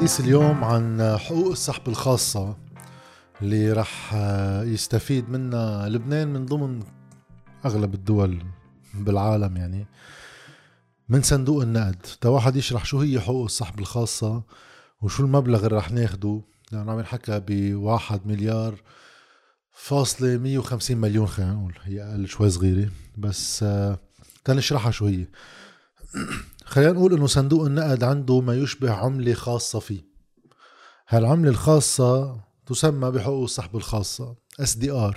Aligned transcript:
الحديث 0.00 0.20
اليوم 0.20 0.64
عن 0.64 1.16
حقوق 1.18 1.50
السحب 1.50 1.88
الخاصة 1.88 2.56
اللي 3.42 3.72
رح 3.72 4.14
يستفيد 4.64 5.30
منها 5.30 5.88
لبنان 5.88 6.28
من 6.28 6.46
ضمن 6.46 6.82
أغلب 7.64 7.94
الدول 7.94 8.42
بالعالم 8.94 9.56
يعني. 9.56 9.86
من 11.08 11.22
صندوق 11.22 11.62
النقد. 11.62 12.06
تا 12.20 12.28
واحد 12.28 12.56
يشرح 12.56 12.84
شو 12.84 13.00
هي 13.00 13.20
حقوق 13.20 13.44
السحب 13.44 13.78
الخاصة 13.78 14.42
وشو 15.02 15.22
المبلغ 15.24 15.66
اللي 15.66 15.76
رح 15.76 15.90
ناخده. 15.90 16.42
لأنه 16.72 16.92
عم 16.92 16.98
ينحكى 16.98 17.42
بواحد 17.46 18.26
مليار 18.26 18.74
فاصلة 19.72 20.38
150 20.38 20.96
مليون 20.96 21.26
خلينا 21.26 21.52
نقول. 21.52 21.74
هي 21.82 22.02
أقل 22.02 22.28
شوي 22.28 22.50
صغيرة. 22.50 22.90
بس 23.18 23.64
تنشرحها 24.44 24.90
شو 24.90 25.06
هي. 25.06 25.26
خلينا 26.70 26.92
نقول 26.92 27.12
إنه 27.12 27.26
صندوق 27.26 27.66
النقد 27.66 28.04
عنده 28.04 28.40
ما 28.40 28.54
يشبه 28.54 28.92
عملة 28.92 29.34
خاصة 29.34 29.78
فيه. 29.78 30.04
هالعملة 31.08 31.50
الخاصة 31.50 32.40
تسمى 32.66 33.10
بحقوق 33.10 33.42
السحب 33.42 33.76
الخاصة 33.76 34.36
SDR 34.62 35.16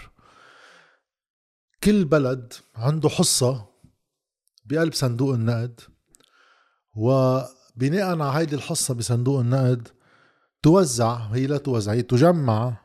كل 1.84 2.06
بلد 2.06 2.54
عنده 2.76 3.10
حصة 3.10 3.66
بقلب 4.66 4.94
صندوق 4.94 5.34
النقد 5.34 5.82
وبناء 6.96 8.04
على 8.04 8.24
هيدي 8.24 8.56
الحصة 8.56 8.94
بصندوق 8.94 9.40
النقد 9.40 9.88
توزع 10.64 11.16
هي 11.16 11.48
لا 11.48 11.58
توزع 11.58 11.92
هي 11.92 12.02
تجمع 12.02 12.78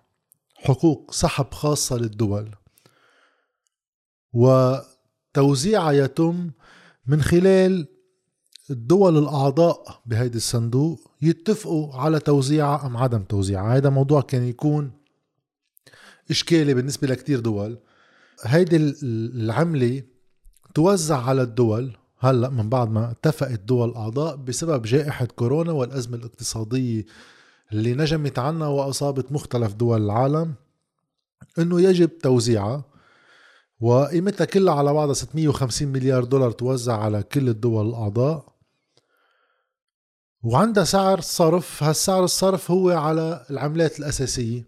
حقوق 0.55 1.11
سحب 1.11 1.53
خاصة 1.53 1.97
للدول. 1.97 2.55
وتوزيعها 4.33 5.93
يتم 5.93 6.51
من 7.07 7.23
خلال 7.23 7.98
الدول 8.71 9.19
الأعضاء 9.19 10.01
بهيدي 10.07 10.37
الصندوق 10.37 11.11
يتفقوا 11.23 11.95
على 11.95 12.21
توزيعها 12.21 12.87
أم 12.87 12.97
عدم 12.97 13.23
توزيعها 13.23 13.77
هذا 13.77 13.91
موضوع 13.91 14.21
كان 14.21 14.43
يكون 14.43 14.91
إشكالي 16.31 16.75
بالنسبة 16.75 17.09
لكتير 17.09 17.41
دول. 17.41 17.79
هيدي 18.43 18.77
العملة 19.03 20.03
توزع 20.75 21.23
على 21.23 21.43
الدول. 21.43 21.97
هلأ 22.21 22.49
من 22.49 22.69
بعد 22.69 22.91
ما 22.91 23.11
اتفقت 23.11 23.61
دول 23.61 23.95
أعضاء 23.95 24.37
بسبب 24.37 24.83
جائحة 24.83 25.25
كورونا 25.27 25.73
والأزمة 25.73 26.17
الاقتصادية 26.17 27.05
اللي 27.73 27.95
نجمت 27.95 28.39
عنا 28.39 28.67
وأصابت 28.67 29.33
مختلف 29.33 29.75
دول 29.75 30.03
العالم 30.05 30.55
إنه 31.59 31.81
يجب 31.81 32.19
توزيعها. 32.19 32.85
وقيمتها 33.81 34.45
كلها 34.45 34.75
على 34.75 34.93
بعضها 34.93 35.15
650 35.15 35.89
مليار 35.89 36.25
دولار 36.25 36.51
توزع 36.51 36.97
على 36.97 37.23
كل 37.23 37.49
الدول 37.49 37.89
الأعضاء. 37.89 38.58
وعندها 40.43 40.85
سعر 40.85 41.21
صرف 41.21 41.83
هالسعر 41.83 42.25
الصرف 42.25 42.71
هو 42.71 42.91
على 42.91 43.47
العملات 43.51 43.99
الأساسية. 43.99 44.65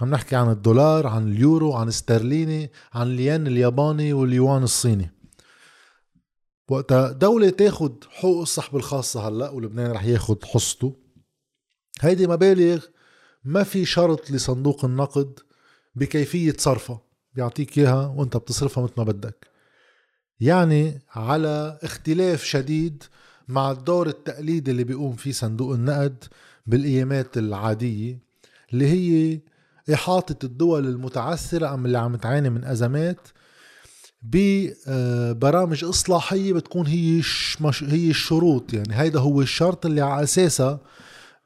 عم 0.00 0.10
نحكي 0.10 0.36
عن 0.36 0.50
الدولار 0.50 1.06
عن 1.06 1.28
اليورو 1.28 1.72
عن 1.72 1.88
استرليني 1.88 2.70
عن 2.92 3.06
الين 3.06 3.46
الياباني 3.46 4.12
واليوان 4.12 4.62
الصيني. 4.62 5.10
وقتها 6.68 7.12
دولة 7.12 7.50
تاخد 7.50 8.04
حقوق 8.10 8.42
السحب 8.42 8.76
الخاصة 8.76 9.28
هلأ 9.28 9.50
ولبنان 9.50 9.90
رح 9.90 10.04
ياخد 10.04 10.44
حصته. 10.44 10.96
هيدي 12.00 12.26
مبالغ 12.26 12.84
ما 13.44 13.62
في 13.62 13.84
شرط 13.84 14.30
لصندوق 14.30 14.84
النقد 14.84 15.38
بكيفية 15.94 16.54
صرفها. 16.58 17.00
بيعطيك 17.34 17.78
إياها 17.78 18.06
وأنت 18.06 18.36
بتصرفها 18.36 18.84
مثل 18.84 18.92
ما 18.96 19.04
بدك. 19.04 19.46
يعني 20.40 21.02
على 21.10 21.78
اختلاف 21.82 22.44
شديد 22.44 23.04
مع 23.48 23.70
الدور 23.70 24.06
التقليدي 24.08 24.70
اللي 24.70 24.84
بيقوم 24.84 25.12
فيه 25.16 25.32
صندوق 25.32 25.74
النقد 25.74 26.24
بالايامات 26.66 27.38
العادية 27.38 28.18
اللي 28.72 28.86
هي 28.86 29.40
إحاطة 29.94 30.46
الدول 30.46 30.86
المتعثرة 30.86 31.74
أم 31.74 31.86
اللي 31.86 31.98
عم 31.98 32.16
تعاني 32.16 32.50
من 32.50 32.64
أزمات 32.64 33.28
ببرامج 34.22 35.84
إصلاحية 35.84 36.52
بتكون 36.52 36.86
هي 36.86 37.22
هي 37.82 38.10
الشروط. 38.10 38.72
يعني 38.74 38.94
هيدا 38.94 39.20
هو 39.20 39.40
الشرط 39.40 39.86
اللي 39.86 40.00
على 40.00 40.22
اساسه 40.22 40.78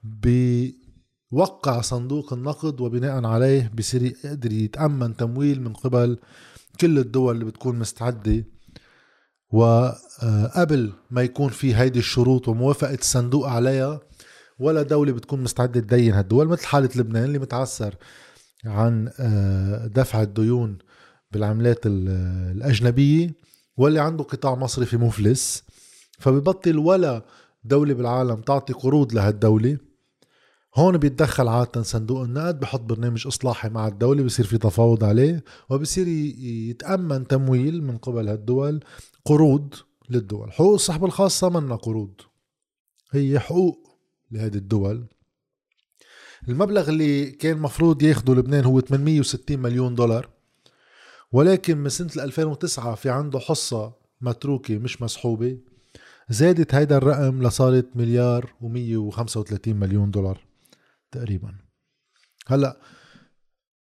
بيوقع 0.02 1.80
صندوق 1.80 2.32
النقد 2.32 2.80
وبناء 2.80 3.24
عليه 3.24 3.70
بصير 3.78 4.02
يقدر 4.02 4.52
يتأمن 4.52 5.16
تمويل 5.16 5.62
من 5.62 5.72
قبل 5.72 6.18
كل 6.80 6.98
الدول 6.98 7.34
اللي 7.34 7.44
بتكون 7.44 7.78
مستعدة 7.78 8.44
وقبل 9.52 10.92
ما 11.10 11.22
يكون 11.22 11.48
في 11.48 11.76
هيدي 11.76 11.98
الشروط 11.98 12.48
وموافقة 12.48 12.94
الصندوق 12.94 13.48
عليها 13.48 14.00
ولا 14.58 14.82
دولة 14.82 15.12
بتكون 15.12 15.42
مستعدة 15.42 15.80
تدين 15.80 16.12
هالدول 16.14 16.48
مثل 16.48 16.66
حالة 16.66 16.88
لبنان 16.96 17.24
اللي 17.24 17.38
متعثر 17.38 17.94
عن 18.64 19.10
آه، 19.20 19.86
دفع 19.86 20.22
الديون 20.22 20.78
بالعملات 21.32 21.78
الأجنبية 21.86 23.34
واللي 23.76 24.00
عنده 24.00 24.24
قطاع 24.24 24.54
مصرفي 24.54 24.96
مفلس. 24.96 25.64
فببطل 26.18 26.78
ولا 26.78 27.22
دولة 27.64 27.94
بالعالم 27.94 28.40
تعطي 28.40 28.72
قروض 28.72 29.12
لهالدولة. 29.12 29.78
هون 30.78 30.98
بيتدخل 30.98 31.48
عادة 31.48 31.82
صندوق 31.82 32.22
النقد 32.22 32.60
بحط 32.60 32.80
برنامج 32.80 33.26
إصلاحي 33.26 33.68
مع 33.68 33.88
الدولة 33.88 34.22
بصير 34.22 34.46
في 34.46 34.58
تفاوض 34.58 35.04
عليه 35.04 35.44
وبصير 35.70 36.08
يتأمن 36.08 37.26
تمويل 37.26 37.82
من 37.82 37.98
قبل 37.98 38.28
هالدول 38.28 38.84
قروض 39.24 39.74
للدول. 40.10 40.52
حقوق 40.52 40.74
السحب 40.74 41.04
الخاصة 41.04 41.48
منا 41.48 41.76
قروض. 41.76 42.14
هي 43.10 43.38
حقوق 43.38 43.98
لهذه 44.30 44.54
الدول. 44.54 45.06
المبلغ 46.48 46.88
اللي 46.88 47.30
كان 47.30 47.58
مفروض 47.58 48.02
ياخده 48.02 48.34
لبنان 48.34 48.64
هو 48.64 48.80
860 48.80 49.58
مليون 49.58 49.94
دولار 49.94 50.28
ولكن 51.32 51.78
من 51.78 51.88
سنة 51.88 52.24
2009 52.24 52.94
في 52.94 53.10
عنده 53.10 53.38
حصة 53.38 53.92
متروكة 54.20 54.78
مش 54.78 55.02
مسحوبة 55.02 55.58
زادت 56.28 56.74
هيدا 56.74 56.96
الرقم 56.96 57.42
لصارت 57.42 57.88
مليار 57.96 58.52
و135 58.62 59.68
مليون 59.68 60.10
دولار. 60.10 60.47
تقريبا. 61.10 61.54
هلأ 62.46 62.80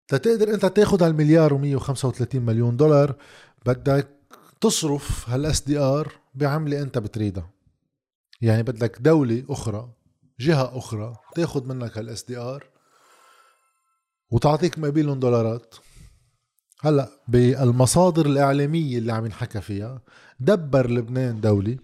تتقدر 0.08 0.54
أنت 0.54 0.66
تاخد 0.66 1.02
هالمليار 1.02 1.50
و135 1.50 2.34
مليون 2.34 2.76
دولار 2.76 3.16
بدك 3.66 4.08
تصرف 4.60 5.28
هال 5.28 5.60
SDR 5.60 6.12
بعملة 6.34 6.82
أنت 6.82 6.98
بتريدها. 6.98 7.50
يعني 8.40 8.62
بدك 8.62 8.98
دولة 9.00 9.44
أخرى 9.48 9.92
جهة 10.40 10.78
أخرى 10.78 11.16
تاخد 11.34 11.66
منك 11.66 11.98
هال 11.98 12.24
SDR 12.24 12.64
وتعطيك 14.30 14.78
مقابلهم 14.78 15.18
دولارات. 15.18 15.74
هلأ 16.80 17.08
بالمصادر 17.28 18.26
الإعلامية 18.26 18.98
اللي 18.98 19.12
عم 19.12 19.26
ينحكى 19.26 19.60
فيها 19.60 20.02
دبر 20.40 20.90
لبنان 20.90 21.40
دولة 21.40 21.76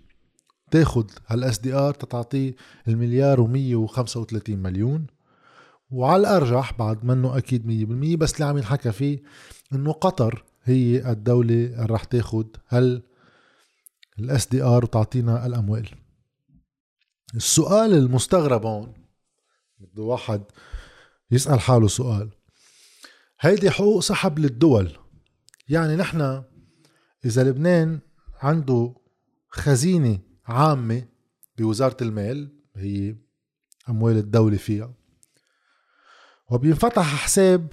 تاخد 0.70 1.10
هال 1.26 1.58
SDR 1.58 1.94
تتعطيه 1.94 2.54
المليار 2.88 3.46
و135 3.46 4.48
مليون. 4.48 5.06
وعلى 5.94 6.20
الأرجح 6.20 6.72
بعد 6.78 7.04
منه 7.04 7.38
أكيد 7.38 7.62
100% 8.16 8.18
بس 8.18 8.34
اللي 8.34 8.44
عم 8.44 8.56
ينحكى 8.56 8.92
فيه 8.92 9.22
إنه 9.72 9.92
قطر 9.92 10.44
هي 10.62 11.10
الدولة 11.10 11.54
اللي 11.54 11.86
رح 11.86 12.04
تاخد 12.04 12.56
هال 12.66 13.02
SDR 14.18 14.84
وتعطينا 14.84 15.46
الأموال. 15.46 15.88
السؤال 17.34 17.92
المستغرب 17.92 18.66
هون 18.66 18.94
بده 19.78 20.02
واحد 20.02 20.42
يسأل 21.30 21.60
حاله 21.60 21.88
سؤال. 21.88 22.30
هيدي 23.40 23.70
حقوق 23.70 24.00
سحب 24.00 24.38
للدول 24.38 24.92
يعني 25.68 25.96
نحن 25.96 26.42
إذا 27.24 27.44
لبنان 27.44 27.98
عنده 28.42 28.94
خزينة 29.48 30.18
عامة 30.46 31.06
بوزارة 31.58 31.96
المال 32.02 32.52
هي 32.76 33.16
أموال 33.88 34.16
الدولة 34.16 34.56
فيها 34.56 34.94
وبينفتح 36.50 37.14
حساب 37.24 37.72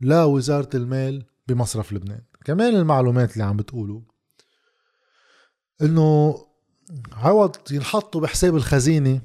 لوزارة 0.00 0.76
المال 0.76 1.24
بمصرف 1.48 1.92
لبنان. 1.92 2.22
كمان 2.44 2.76
المعلومات 2.76 3.32
اللي 3.32 3.44
عم 3.44 3.56
بتقولوا 3.56 4.00
إنه 5.82 6.36
عوض 7.12 7.72
ينحطوا 7.72 8.20
بحساب 8.20 8.56
الخزينة 8.56 9.22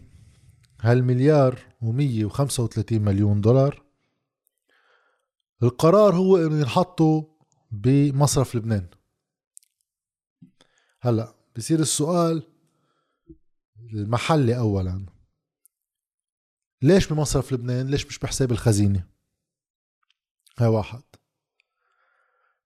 هالمليار 0.81 1.59
و135 1.83 2.91
مليون 2.91 3.41
دولار. 3.41 3.83
القرار 5.63 6.15
هو 6.15 6.37
إنه 6.37 6.59
ينحطوا 6.59 7.23
بمصرف 7.71 8.55
لبنان. 8.55 8.87
هلأ 11.01 11.35
بصير 11.57 11.79
السؤال 11.79 12.43
المحلي 13.93 14.57
اولا 14.57 15.05
ليش 16.83 17.07
بمصرف 17.07 17.53
لبنان؟ 17.53 17.87
ليش 17.87 18.05
مش 18.05 18.19
بحساب 18.19 18.51
الخزينة؟ 18.51 19.07
هاي 20.59 20.67
واحد. 20.67 21.01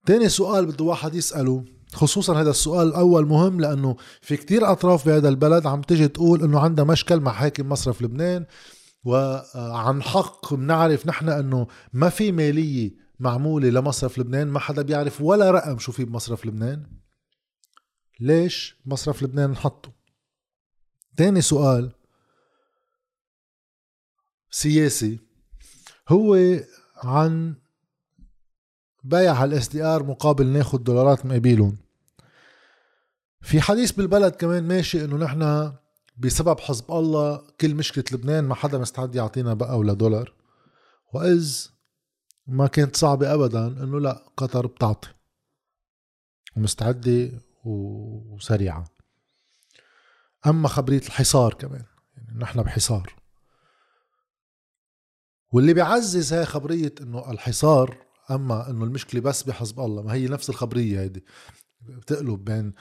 تاني 0.05 0.29
سؤال 0.29 0.65
بده 0.65 0.85
واحد 0.85 1.15
يسأله 1.15 1.65
خصوصا 1.93 2.41
هذا 2.41 2.49
السؤال 2.49 2.87
الأول 2.87 3.25
مهم 3.25 3.61
لأنه 3.61 3.95
في 4.21 4.37
كتير 4.37 4.71
أطراف 4.71 5.05
بهذا 5.05 5.29
البلد 5.29 5.67
عم 5.67 5.81
تجي 5.81 6.07
تقول 6.07 6.43
إنه 6.43 6.59
عندها 6.59 6.85
مشكل 6.85 7.19
مع 7.19 7.31
حاكم 7.31 7.69
مصرف 7.69 8.01
لبنان 8.01 8.45
وعن 9.03 10.03
حق 10.03 10.53
بنعرف 10.53 11.07
نحن 11.07 11.29
إنه 11.29 11.67
ما 11.93 12.09
في 12.09 12.31
مالية 12.31 12.95
معمولة 13.19 13.69
لمصرف 13.69 14.19
لبنان 14.19 14.47
ما 14.47 14.59
حدا 14.59 14.81
بيعرف 14.81 15.21
ولا 15.21 15.51
رقم 15.51 15.79
شو 15.79 15.91
في 15.91 16.05
بمصرف 16.05 16.45
لبنان. 16.45 16.85
ليش 18.19 18.81
مصرف 18.85 19.23
لبنان 19.23 19.49
نحطه؟ 19.49 19.91
تاني 21.17 21.41
سؤال 21.41 21.96
سياسي 24.51 25.19
هو 26.09 26.38
عن 27.03 27.55
بيع 29.03 29.44
ال 29.44 29.68
SDR 29.68 30.03
مقابل 30.03 30.47
ناخد 30.47 30.83
دولارات 30.83 31.25
مقابلهم 31.25 31.77
في 33.41 33.61
حديث 33.61 33.91
بالبلد 33.91 34.35
كمان 34.35 34.63
ماشي 34.63 35.05
إنه 35.05 35.17
نحن 35.17 35.73
بسبب 36.17 36.59
حزب 36.59 36.91
الله 36.91 37.47
كل 37.61 37.75
مشكلة 37.75 38.03
لبنان 38.11 38.44
ما 38.44 38.55
حدا 38.55 38.77
مستعد 38.77 39.15
يعطينا 39.15 39.53
بقى 39.53 39.77
ولا 39.77 39.94
دولار. 39.94 40.33
وإذ 41.13 41.67
ما 42.47 42.67
كانت 42.67 42.95
صعبة 42.95 43.33
أبدا 43.33 43.67
إنه 43.67 44.00
لا 44.00 44.23
قطر 44.38 44.67
بتعطي. 44.67 45.09
ومستعدة 46.57 47.31
وسريعة. 47.63 48.85
أما 50.47 50.67
خبرية 50.67 51.01
الحصار 51.01 51.53
كمان 51.53 51.83
يعني 52.17 52.39
نحن 52.39 52.61
بحصار. 52.61 53.15
واللي 55.51 55.73
بيعزز 55.73 56.33
هاي 56.33 56.45
خبرية 56.45 56.94
إنه 57.01 57.31
الحصار 57.31 57.97
أما 58.31 58.69
إنه 58.69 58.83
المشكلة 58.85 59.21
بس 59.21 59.44
بحزب 59.44 59.79
الله 59.79 60.01
ما 60.03 60.13
هي 60.13 60.27
نفس 60.27 60.49
الخبرية 60.49 60.99
هيدي. 60.99 61.25
بتقلب 61.81 62.45
بين 62.45 62.73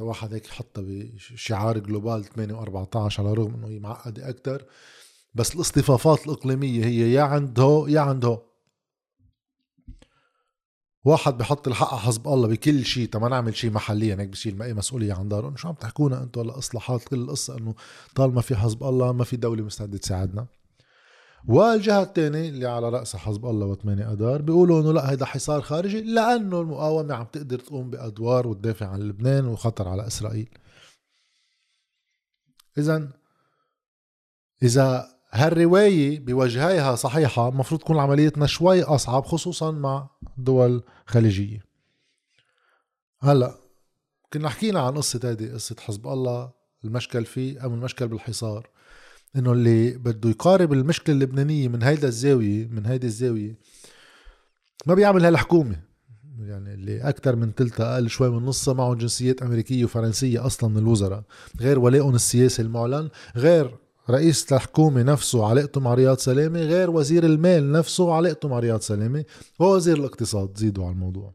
واحد 0.00 0.34
هيك 0.34 0.46
حطها 0.46 0.82
بشعار 0.86 1.78
جلوبال 1.78 2.24
8 2.24 2.54
و14 2.54 2.96
على 3.18 3.32
الرغم 3.32 3.54
إنه 3.54 3.68
هي 3.68 3.78
معقدة 3.78 4.28
أكثر 4.28 4.64
بس 5.34 5.54
الاصطفافات 5.54 6.26
الإقليمية 6.26 6.84
هي 6.84 7.12
يا 7.12 7.22
عند 7.22 7.60
هو 7.60 7.86
يا 7.86 8.00
عند 8.00 8.24
هو. 8.24 8.42
واحد 11.04 11.38
بحط 11.38 11.68
الحق 11.68 11.90
على 11.90 12.00
حزب 12.00 12.28
الله 12.28 12.48
بكل 12.48 12.84
شيء 12.84 13.08
تما 13.08 13.28
نعمل 13.28 13.56
شيء 13.56 13.70
محليا 13.70 14.16
هيك 14.20 14.28
بشيل 14.28 14.62
أي 14.62 14.74
مسؤولية 14.74 15.14
عن 15.14 15.28
داره. 15.28 15.56
شو 15.56 15.68
عم 15.68 15.74
تحكونا 15.74 16.22
أنتم 16.22 16.40
هلا 16.40 16.58
اصلاحات 16.58 17.04
كل 17.04 17.16
القصة 17.16 17.58
إنه 17.58 17.74
طالما 18.14 18.40
في 18.40 18.56
حزب 18.56 18.84
الله 18.84 19.12
ما 19.12 19.24
في 19.24 19.36
دولة 19.36 19.62
مستعدة 19.62 19.98
تساعدنا. 19.98 20.46
والجهة 21.48 22.02
الثانية 22.02 22.48
اللي 22.48 22.66
على 22.66 22.88
رأسها 22.88 23.18
حزب 23.18 23.46
الله 23.46 23.66
وثمانية 23.66 24.12
أدار 24.12 24.42
بيقولوا 24.42 24.80
إنه 24.80 24.92
لا 24.92 25.10
هيدا 25.10 25.24
حصار 25.24 25.62
خارجي 25.62 26.00
لأنه 26.00 26.60
المقاومة 26.60 27.14
عم 27.14 27.24
تقدر 27.24 27.58
تقوم 27.58 27.90
بأدوار 27.90 28.46
وتدافع 28.46 28.86
عن 28.86 29.00
لبنان 29.00 29.46
وخطر 29.46 29.88
على 29.88 30.06
إسرائيل. 30.06 30.48
إذا 32.78 33.08
إذا 34.62 35.16
هالرواية 35.30 36.20
بوجهيها 36.20 36.94
صحيحة 36.94 37.48
المفروض 37.48 37.80
تكون 37.80 37.98
عمليتنا 37.98 38.46
شوي 38.46 38.82
أصعب 38.82 39.26
خصوصا 39.26 39.70
مع 39.70 40.08
دول 40.38 40.82
خليجية. 41.06 41.64
هلأ 43.20 43.54
كنا 44.32 44.48
حكينا 44.48 44.80
عن 44.80 44.96
قصة 44.96 45.20
هذه 45.24 45.54
قصة 45.54 45.76
حزب 45.80 46.06
الله 46.06 46.52
المشكل 46.84 47.24
فيه 47.24 47.66
أم 47.66 47.74
المشكل 47.74 48.08
بالحصار؟ 48.08 48.70
إنه 49.36 49.52
اللي 49.52 49.90
بده 49.90 50.30
يقارب 50.30 50.72
المشكلة 50.72 51.14
اللبنانية 51.14 51.68
من 51.68 51.82
هيدا 51.82 52.08
الزاوية 52.08 52.68
من 52.68 52.86
هيدي 52.86 53.06
الزاوية 53.06 53.58
ما 54.86 54.94
بيعمل 54.94 55.24
هالحكومة. 55.24 55.86
يعني 56.40 56.74
اللي 56.74 57.00
أكثر 57.00 57.36
من 57.36 57.52
ثلثها 57.52 57.94
أقل 57.94 58.08
شوي 58.08 58.30
من 58.30 58.46
نصها 58.46 58.74
معهم 58.74 58.94
جنسيات 58.94 59.42
أمريكية 59.42 59.84
وفرنسية 59.84 60.46
أصلا 60.46 60.70
من 60.70 60.78
الوزراء 60.78 61.22
غير 61.60 61.78
ولائهم 61.78 62.14
السياسي 62.14 62.62
المعلن 62.62 63.08
غير 63.36 63.76
رئيس 64.10 64.52
الحكومة 64.52 65.02
نفسه 65.02 65.46
علاقته 65.46 65.80
مع 65.80 65.94
رياض 65.94 66.18
سلامة 66.18 66.60
غير 66.60 66.90
وزير 66.90 67.24
المال 67.24 67.72
نفسه 67.72 68.14
علاقته 68.14 68.48
مع 68.48 68.58
رياض 68.58 68.80
سلامة 68.80 69.24
ووزير 69.58 69.96
الاقتصاد. 69.96 70.56
زيدوا 70.56 70.84
على 70.84 70.92
الموضوع. 70.92 71.34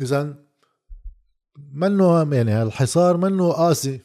اذا 0.00 0.34
منه 1.72 2.34
يعني 2.34 2.62
الحصار 2.62 3.16
منه 3.16 3.52
قاسي. 3.52 4.00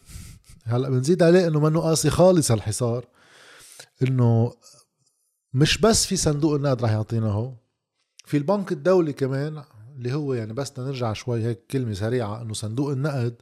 هلا 0.63 0.89
بنزيد 0.89 1.24
عليه 1.24 1.48
إنه 1.48 1.60
منه 1.60 1.80
قاسي 1.80 2.10
خالص 2.10 2.51
هالحصار 2.51 3.06
إنه 4.01 4.54
مش 5.54 5.77
بس 5.77 6.06
في 6.06 6.15
صندوق 6.15 6.56
النقد 6.56 6.83
رح 6.83 6.92
يعطينا 6.92 7.31
هو 7.31 7.54
في 8.25 8.38
البنك 8.38 8.71
الدولي 8.71 9.13
كمان 9.13 9.63
اللي 9.98 10.13
هو 10.13 10.33
يعني 10.33 10.54
بس 10.54 10.80
نرجع 10.80 11.13
شوي 11.13 11.44
هيك 11.44 11.65
كلمة 11.71 11.94
سريعة 11.94 12.42
إنه 12.42 12.54
صندوق 12.54 12.92
النقد 12.92 13.36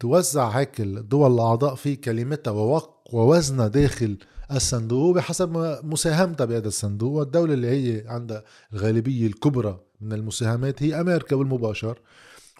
توزع 0.00 0.48
هيك 0.48 0.80
الدول 0.80 1.34
الأعضاء 1.34 1.74
فيه 1.74 2.00
كلمتها 2.00 2.50
ووق 2.50 3.14
ووزنها 3.14 3.68
داخل 3.68 4.16
الصندوق 4.50 5.14
بحسب 5.16 5.78
مساهمتها 5.84 6.44
بهذا 6.44 6.68
الصندوق 6.68 7.12
والدولة 7.12 7.54
اللي 7.54 7.68
هي 7.68 8.08
عندها 8.08 8.44
الغالبية 8.72 9.26
الكبرى 9.26 9.80
من 10.00 10.12
المساهمات 10.12 10.82
هي 10.82 11.00
أمريكا 11.00 11.36
بالمباشر 11.36 11.98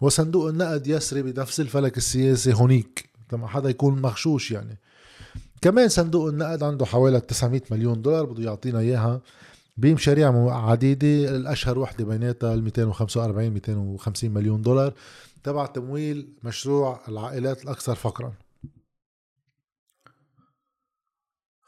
وصندوق 0.00 0.48
النقد 0.48 0.86
يسري 0.86 1.22
بنفس 1.22 1.60
الفلك 1.60 1.96
السياسي 1.96 2.52
هونيك. 2.54 3.15
لما 3.32 3.46
حدا 3.48 3.68
يكون 3.70 4.02
مغشوش 4.02 4.50
يعني. 4.50 4.78
كمان 5.62 5.88
صندوق 5.88 6.28
النقد 6.28 6.62
عنده 6.62 6.86
حوالي 6.86 7.20
900 7.20 7.62
مليون 7.70 8.02
دولار 8.02 8.24
بده 8.24 8.42
يعطينا 8.42 8.78
إياها. 8.78 9.20
بمشاريع 9.76 10.54
عديدة 10.68 11.36
الأشهر 11.36 11.78
وحدة 11.78 12.04
بيناتها 12.04 12.54
ال 12.54 12.64
245 12.64 13.50
250 13.50 14.30
مليون 14.30 14.62
دولار 14.62 14.94
تبع 15.44 15.66
تمويل 15.66 16.28
مشروع 16.42 17.00
العائلات 17.08 17.64
الأكثر 17.64 17.94
فقرا. 17.94 18.32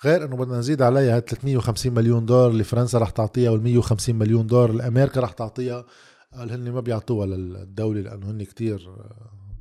غير 0.04 0.24
إنه 0.24 0.36
بدنا 0.36 0.58
نزيد 0.58 0.82
عليها 0.82 1.20
350 1.20 1.94
مليون 1.94 2.26
دولار 2.26 2.50
اللي 2.50 2.64
فرنسا 2.64 2.98
رح 2.98 3.10
تعطيها 3.10 3.50
وال 3.50 3.62
150 3.62 4.14
مليون 4.14 4.46
دولار 4.46 4.70
اللي 4.70 4.88
أمريكا 4.88 5.20
رح 5.20 5.32
تعطيها 5.32 5.84
قال 6.32 6.52
هن 6.52 6.72
ما 6.72 6.80
بيعطوها 6.80 7.26
للدولة 7.26 8.00
لأنه 8.00 8.30
هن 8.30 8.42
كتير 8.42 8.90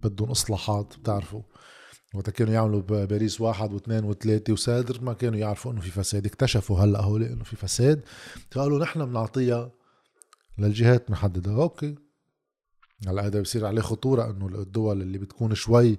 بدهم 0.03 0.31
إصلاحات 0.31 0.97
بتعرفوا. 0.97 1.41
وقت 2.13 2.29
كانوا 2.29 2.53
يعملوا 2.53 2.81
باريس 2.81 3.41
واحد 3.41 3.73
واثنين 3.73 4.03
وثلاثة 4.03 4.53
وسادر 4.53 5.01
ما 5.01 5.13
كانوا 5.13 5.39
يعرفوا 5.39 5.71
إنه 5.71 5.81
في 5.81 5.91
فساد. 5.91 6.25
اكتشفوا 6.25 6.79
هلأ 6.79 7.01
هول 7.01 7.23
إنه 7.23 7.43
في 7.43 7.55
فساد. 7.55 8.01
قالوا 8.55 8.79
نحن 8.79 9.05
بنعطيها 9.05 9.71
للجهات 10.57 11.11
محددة. 11.11 11.51
أوكي. 11.51 11.95
هلأ 13.07 13.25
هذا 13.25 13.41
بصير 13.41 13.65
عليه 13.65 13.81
خطورة 13.81 14.29
إنه 14.29 14.45
الدول 14.47 15.01
اللي 15.01 15.17
بتكون 15.17 15.55
شوي 15.55 15.97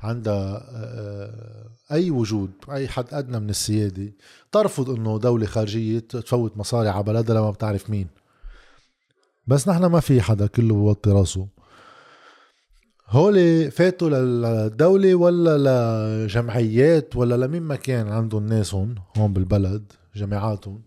عندها 0.00 0.68
آه، 0.70 1.70
أي 1.92 2.10
وجود 2.10 2.50
أي 2.70 2.88
حد 2.88 3.14
أدنى 3.14 3.40
من 3.40 3.50
السيادة 3.50 4.12
ترفض 4.52 4.90
إنه 4.90 5.18
دولة 5.18 5.46
خارجية 5.46 5.98
تفوت 5.98 6.56
مصاري 6.56 6.88
على 6.88 7.02
بلدها 7.02 7.36
لما 7.36 7.50
بتعرف 7.50 7.90
مين. 7.90 8.06
بس 9.46 9.68
نحن 9.68 9.84
ما 9.84 10.00
في 10.00 10.22
حدا 10.22 10.46
كله 10.46 10.74
بوطي 10.74 11.10
راسه. 11.10 11.48
هول 13.10 13.70
فاتوا 13.70 14.08
للدولة 14.10 15.14
ولا 15.14 15.58
لجمعيات 15.58 17.16
ولا 17.16 17.46
لمين 17.46 17.62
ما 17.62 17.76
كان 17.76 18.08
عندهم 18.08 18.46
ناسهم 18.46 18.94
هون 19.16 19.32
بالبلد 19.32 19.92
جامعاتهم. 20.14 20.82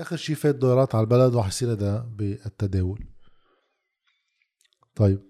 آخر 0.00 0.16
شي 0.16 0.34
فات 0.34 0.54
دولارات 0.54 0.94
على 0.94 1.04
البلد 1.04 1.34
وراح 1.34 1.46
يصير 1.46 1.72
هذا 1.72 2.08
بالتداول. 2.16 3.04
طيب 4.94 5.22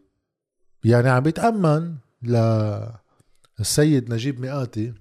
يعني 0.84 1.08
عم 1.08 1.22
بيتأمن 1.22 1.96
للسيد 2.22 4.12
نجيب 4.14 4.40
مئاتي 4.40 4.94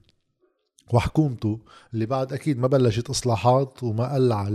وحكومته 0.94 1.60
اللي 1.94 2.06
بعد 2.06 2.34
أكيد 2.34 2.60
ما 2.60 2.68
بلشت 2.68 3.10
إصلاحات 3.10 3.84
وما 3.84 4.13
قلع 4.13 4.50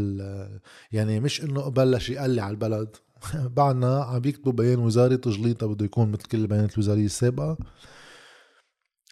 يعني 0.93 1.21
مش 1.21 1.45
إنه 1.45 1.69
بلش 1.69 2.11
يقلع 2.11 2.51
البلد. 2.51 2.97
بعدنا 3.57 4.03
عم 4.05 4.19
بيكتبوا 4.19 4.53
بيان 4.53 4.79
وزاري 4.79 5.17
تجليطه 5.17 5.67
بده 5.67 5.85
يكون 5.85 6.11
مثل 6.11 6.23
كل 6.23 6.39
البيانات 6.39 6.75
الوزارية 6.75 7.05
السابقة. 7.05 7.57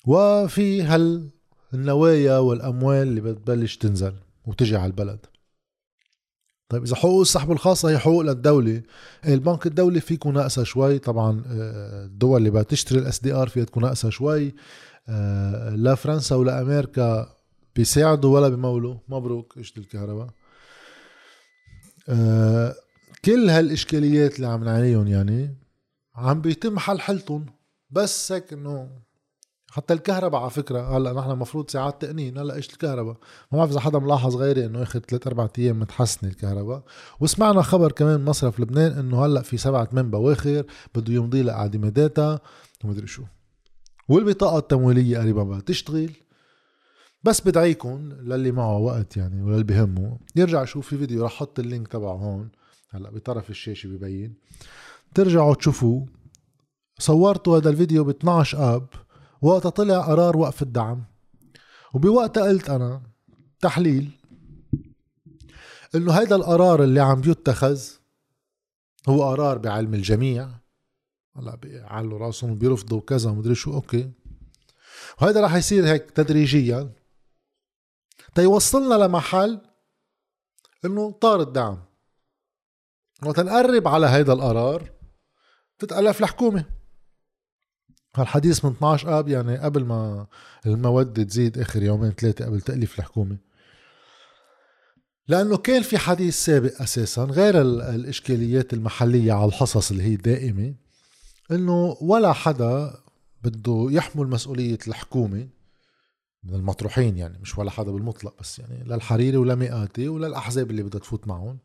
وفي 0.07 0.83
هال 0.83 1.31
النوايا 1.75 2.39
والأموال 2.39 3.09
اللي 3.09 3.21
بتبلش 3.21 3.77
تنزل 3.77 4.15
وتجي 4.47 4.77
على 4.77 4.87
البلد. 4.87 5.27
طيب 6.69 6.83
إذا 6.83 6.97
حقوق 6.97 7.21
السحب 7.21 7.53
الخاصة 7.53 7.91
هي 7.91 7.99
حقوق 7.99 8.23
للدولة 8.23 8.83
البنك 9.29 9.67
الدولي 9.67 10.01
في 10.01 10.15
يكون 10.15 10.35
ناقصة 10.35 10.63
شوي. 10.65 10.99
طبعا 10.99 11.43
آه، 11.47 12.05
الدول 12.05 12.39
اللي 12.39 12.51
بدها 12.51 12.63
تشتري 12.63 12.99
ال 12.99 13.21
SDR 13.21 13.49
فيها 13.49 13.65
تكون 13.65 13.83
ناقصة 13.83 14.11
شوي. 14.11 14.55
آه، 15.09 15.71
لا 15.77 15.95
فرنسا 15.95 16.37
ولا 16.37 16.61
أمريكا 16.63 17.37
بيساعدوا 17.77 18.35
ولا 18.35 18.49
بمولوا. 18.49 18.97
مبروك 19.09 19.59
قشط 19.59 19.79
الكهرباء؟ 19.79 20.29
أه 22.09 22.75
كل 23.25 23.51
هالإشكاليات 23.51 24.37
اللي 24.37 24.47
عم 24.47 24.65
نعانيهم 24.65 25.07
يعني 25.07 25.57
عم 26.15 26.41
بيتم 26.41 26.79
حل 26.79 27.01
حلتهم. 27.01 27.47
بس 27.91 28.33
هيك 28.33 28.53
إنه 28.53 28.91
حتى 29.71 29.95
الكهرباء 29.95 30.41
على 30.41 30.51
فكرة 30.51 30.97
هلأ 30.97 31.13
نحن 31.13 31.31
المفروض 31.31 31.71
ساعات 31.71 32.03
تقنين 32.03 32.39
هلأ 32.39 32.55
إيش 32.55 32.71
الكهرباء؟ 32.71 33.17
ما 33.53 33.59
بعرف 33.59 33.71
إذا 33.71 33.81
حدا 33.81 33.99
ملاحظ 33.99 34.37
غيري 34.37 34.67
إنه 34.67 34.83
آخر 34.83 34.99
ثلاث 34.99 35.27
أربع 35.27 35.49
أيام 35.59 35.81
متحسنه 35.81 36.31
الكهرباء. 36.31 36.83
وسمعنا 37.21 37.63
خبر 37.63 37.93
كمان 37.93 38.25
مصرف 38.25 38.61
لبنان 38.61 38.93
إنه 38.93 39.25
هلأ 39.27 39.43
في 39.43 39.57
سبعة 39.57 39.89
من 39.93 40.11
بواخر 40.11 40.65
بده 40.95 41.15
يمضي 41.15 41.43
لها 41.43 41.55
اعتماداتها 41.55 42.41
ومدري 42.85 43.07
شو. 43.07 43.23
والبطاقة 44.09 44.59
التمويلية 44.59 45.19
قريبا 45.19 45.43
بدها 45.43 45.61
تشتغل. 45.61 46.11
بس 47.23 47.41
بدعيكم 47.41 48.13
للي 48.13 48.53
معه 48.53 48.79
وقت 48.79 49.17
يعني 49.17 49.43
وللي 49.43 49.65
بهمه 49.65 50.19
يرجع 50.37 50.63
يشوف 50.63 50.89
في 50.89 50.99
فيديو 50.99 51.25
رح 51.25 51.33
أحط 51.33 51.59
اللينك 51.59 51.89
تبعه 51.89 52.15
هون. 52.15 52.51
هلا 52.91 53.11
بطرف 53.11 53.51
الشاشه 53.51 53.89
ببين. 53.89 54.35
ترجعوا 55.15 55.55
تشوفوا 55.55 56.07
صورتوا 56.99 57.59
هذا 57.59 57.71
الفيديو 57.71 58.05
ب 58.05 58.09
12 58.09 58.77
آب 58.77 58.89
وقت 59.43 59.67
طلع 59.67 60.01
قرار 60.01 60.37
وقف 60.37 60.63
الدعم. 60.63 61.05
وبوقتها 61.95 62.45
قلت 62.45 62.71
أنا 62.71 63.03
تحليل 63.61 64.11
إنه 65.95 66.13
هيدا 66.13 66.37
القرار 66.37 66.85
اللي 66.85 67.01
عم 67.01 67.23
يتخذ 67.27 67.81
هو 69.09 69.31
قرار 69.31 69.59
بعلم 69.59 69.95
الجميع. 69.95 70.49
هلا 71.37 71.57
بيعلوا 71.57 72.19
راسهم 72.19 72.59
بيرفضوا 72.59 73.01
كذا 73.01 73.31
ومدري 73.31 73.55
شو 73.55 73.75
أوكي. 73.75 74.11
وهذا 75.23 75.41
راح 75.41 75.55
يصير 75.55 75.87
هيك 75.87 76.11
تدريجيا. 76.11 76.93
تيوصلنا 78.35 78.95
لمحل 78.95 79.61
إنه 80.85 81.11
طار 81.11 81.41
الدعم. 81.41 81.90
وقت 83.27 83.41
نقرب 83.41 83.89
على 83.89 84.07
هيدا 84.07 84.33
القرار 84.33 84.91
تتألف 85.79 86.21
الحكومة. 86.21 86.65
هالحديث 88.17 88.65
من 88.65 88.71
12 88.71 89.19
آب 89.19 89.29
يعني 89.29 89.57
قبل 89.57 89.85
ما 89.85 90.27
المواد 90.67 91.27
تزيد 91.27 91.59
آخر 91.59 91.83
يومين 91.83 92.11
ثلاثة 92.11 92.45
قبل 92.45 92.61
تأليف 92.61 92.99
الحكومة. 92.99 93.37
لأنه 95.29 95.57
كان 95.57 95.83
في 95.83 95.99
حديث 95.99 96.45
سابق 96.45 96.83
أساسا 96.83 97.25
غير 97.25 97.61
الإشكاليات 97.61 98.73
المحلية 98.73 99.33
على 99.33 99.45
الحصص 99.45 99.91
اللي 99.91 100.03
هي 100.03 100.17
دائمة 100.17 100.75
إنه 101.51 101.97
ولا 102.01 102.33
حدا 102.33 102.95
بده 103.43 103.87
يحمل 103.91 104.27
مسؤولية 104.27 104.79
الحكومة 104.89 105.49
من 106.45 106.55
المطروحين 106.55 107.17
يعني 107.19 107.39
مش 107.39 107.59
ولا 107.59 107.71
حدا 107.71 107.91
بالمطلق 107.91 108.35
بس 108.41 108.59
يعني 108.59 108.85
للحريري 108.85 109.37
ولا 109.37 109.55
مئاتي 109.55 110.09
وللاحزاب 110.09 110.71
اللي 110.71 110.83
بدها 110.83 111.01
تفوت 111.01 111.29
معهم. 111.29 111.59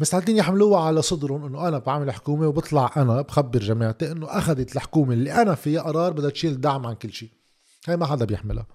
مستعدين 0.00 0.36
يحملوها 0.36 0.80
على 0.80 1.02
صدرهم 1.02 1.44
إنه 1.44 1.68
أنا 1.68 1.78
بعمل 1.78 2.12
حكومة 2.12 2.48
وبطلع 2.48 2.90
أنا 2.96 3.22
بخبر 3.22 3.58
جماعتي 3.58 4.12
إنه 4.12 4.26
أخذت 4.38 4.76
الحكومة 4.76 5.12
اللي 5.12 5.32
أنا 5.32 5.54
فيها 5.54 5.82
قرار 5.82 6.12
بدها 6.12 6.30
تشيل 6.30 6.52
الدعم 6.52 6.86
عن 6.86 6.94
كل 6.94 7.12
شيء. 7.12 7.30
هاي 7.88 7.96
ما 7.96 8.06
حدا 8.06 8.24
بيحملها. 8.24 8.66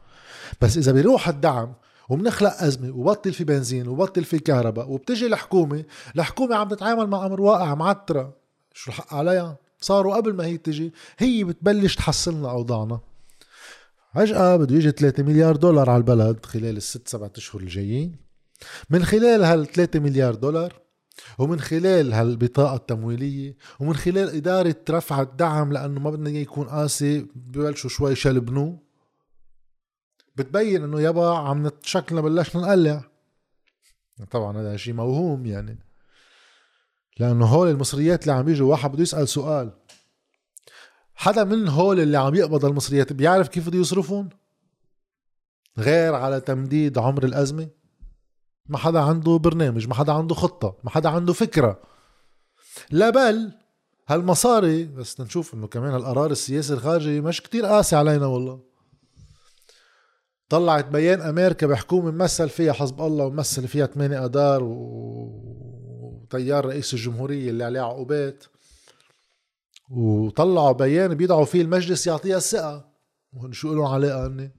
بس 0.62 0.78
إذا 0.78 0.92
بيروح 0.92 1.28
الدعم 1.28 1.74
وبنخلق 2.10 2.64
أزمة 2.64 2.96
وبطل 2.96 3.34
في 3.34 3.44
بنزين 3.44 3.88
وبطل 3.88 4.24
في 4.24 4.40
كهرباء 4.40 4.92
وبتجي 4.92 5.26
الحكومة 5.26 5.84
الحكومة 6.16 6.56
عم 6.56 6.70
تتعامل 6.70 7.08
مع 7.08 7.26
أمر 7.26 7.42
واقع 7.42 7.76
معترة 7.76 8.34
شو 8.74 8.92
الحق 8.92 9.14
عليها؟ 9.14 9.58
صاروا 9.80 10.16
قبل 10.16 10.34
ما 10.34 10.46
هي 10.46 10.58
تجي 10.58 10.94
هي 11.18 11.44
بتبلش 11.44 11.96
تحسن 11.96 12.38
لنا 12.38 12.52
أوضاعنا. 12.52 13.00
فجأة 14.16 14.56
بده 14.56 14.76
يجي 14.76 14.92
3 14.92 15.24
مليار 15.24 15.56
دولار 15.56 15.90
على 15.90 15.98
البلد 15.98 16.46
خلال 16.46 16.78
الست 16.78 17.08
سبعة 17.08 17.32
أشهر 17.38 17.62
الجايين. 17.62 18.16
من 18.90 19.06
خلال 19.06 19.44
هال 19.44 19.68
3 19.68 20.00
مليار 20.00 20.36
دولار 20.36 20.82
ومن 21.38 21.60
خلال 21.60 22.14
هالبطاقة 22.14 22.76
التمويلية 22.76 23.58
ومن 23.80 23.96
خلال 23.96 24.36
إدارة 24.36 24.76
رفع 24.90 25.22
الدعم 25.22 25.74
لأنه 25.74 26.00
ما 26.00 26.10
بدنا 26.10 26.30
يكون 26.30 26.68
قاسي 26.68 27.28
ببلشوا 27.36 27.90
شوي 27.90 28.16
شلبنوه. 28.16 28.80
بتبين 30.36 30.84
إنه 30.84 31.02
يابا 31.02 31.38
عم 31.38 31.70
شكلنا 31.84 32.22
بلشنا 32.22 32.62
نقلع. 32.62 33.04
طبعا 34.32 34.58
هذا 34.58 34.78
شيء 34.78 34.94
موهوم 34.94 35.46
يعني. 35.46 35.80
لأنه 37.20 37.46
هول 37.46 37.68
المصريات 37.70 38.22
اللي 38.22 38.34
عم 38.34 38.50
يجوا 38.50 38.72
واحد 38.72 38.92
بده 38.92 39.02
يسأل 39.02 39.28
سؤال. 39.28 39.72
حدا 41.22 41.44
من 41.44 41.68
هول 41.68 42.00
اللي 42.00 42.18
عم 42.18 42.36
يقبض 42.36 42.66
المصريات 42.66 43.14
بيعرف 43.14 43.48
كيف 43.48 43.68
بده 43.68 43.80
يصرفون 43.80 44.30
غير 45.78 46.16
على 46.16 46.40
تمديد 46.40 46.98
عمر 46.98 47.24
الأزمة؟ 47.24 47.68
ما 48.66 48.78
حدا 48.78 49.00
عنده 49.00 49.38
برنامج 49.38 49.88
ما 49.88 49.94
حدا 49.94 50.14
عنده 50.14 50.36
خطة 50.36 50.78
ما 50.84 50.90
حدا 50.90 51.10
عنده 51.10 51.34
فكرة. 51.34 51.82
لا 52.92 53.10
بل 53.10 53.52
هالمصاري 54.08 54.84
بس 54.84 55.22
نشوف 55.22 55.54
إنه 55.54 55.68
كمان 55.68 55.96
القرار 55.96 56.32
السياسي 56.32 56.74
الخارجي 56.74 57.22
مش 57.22 57.42
كتير 57.42 57.66
قاسي 57.66 57.96
علينا 57.96 58.26
والله. 58.26 58.60
طلعت 60.50 60.86
بيان 60.86 61.22
أمريكا 61.22 61.68
بحكومة 61.68 62.12
ممثل 62.12 62.50
فيها 62.50 62.74
حزب 62.74 63.02
الله 63.02 63.26
ومثل 63.26 63.68
فيها 63.68 63.86
ثمانية 63.86 64.26
اذار 64.26 64.64
وطيار 66.24 66.66
رئيس 66.66 66.94
الجمهورية 66.94 67.50
اللي 67.50 67.64
عليه 67.64 67.82
عقوبات. 67.82 68.44
وطلعوا 69.92 70.72
بيان 70.72 71.14
بيدعوا 71.14 71.46
فيه 71.46 71.62
المجلس 71.62 72.08
يعطيها 72.08 72.38
الثقة. 72.38 72.92
شو 73.52 73.74
لهم 73.74 73.86
علاقة 73.86 74.28
هني؟ 74.28 74.52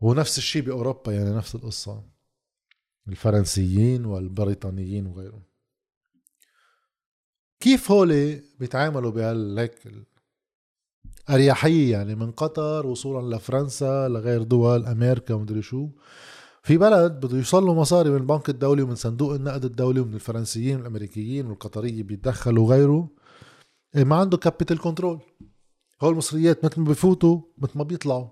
ونفس 0.00 0.38
الشيء 0.38 0.62
بأوروبا 0.62 1.12
يعني 1.12 1.30
نفس 1.30 1.54
القصة. 1.54 2.04
الفرنسيين 3.08 4.04
والبريطانيين 4.04 5.06
وغيرهم. 5.06 5.42
كيف 7.60 7.90
هولي 7.90 8.42
بيتعاملوا 8.58 9.10
بهالهيك 9.10 9.88
أريحية 11.30 11.92
يعني 11.92 12.14
من 12.14 12.32
قطر 12.32 12.86
وصولا 12.86 13.36
لفرنسا 13.36 14.08
لغير 14.08 14.42
دول 14.42 14.86
أمريكا 14.86 15.34
ومدري 15.34 15.62
شو؟ 15.62 15.88
في 16.68 16.78
بلد 16.78 17.12
بده 17.12 17.36
يوصل 17.36 17.64
له 17.64 17.74
مصاري 17.74 18.10
من 18.10 18.16
البنك 18.16 18.48
الدولي 18.48 18.82
ومن 18.82 18.94
صندوق 18.94 19.34
النقد 19.34 19.64
الدولي 19.64 20.00
ومن 20.00 20.14
الفرنسيين 20.14 20.76
والأمريكيين 20.76 21.46
والقطريه 21.46 22.02
بيتدخلوا 22.02 22.64
وغيره 22.64 23.08
إيه، 23.96 24.04
ما 24.04 24.16
عنده 24.16 24.36
capital 24.36 24.78
control 24.78 25.20
هول 26.02 26.12
المصريات 26.12 26.64
مثل 26.64 26.80
ما 26.80 26.88
بفوتوا 26.88 27.40
مثل 27.58 27.78
ما 27.78 27.84
بيطلعوا. 27.84 28.28